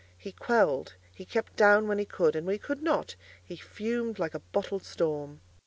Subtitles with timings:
[0.17, 3.15] He quelled, he kept down when he could; and when he could not,
[3.45, 5.41] he fumed like a bottled storm.